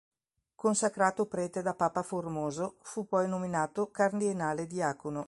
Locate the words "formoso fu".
2.01-3.05